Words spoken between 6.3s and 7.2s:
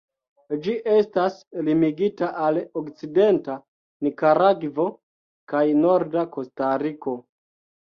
Kostariko.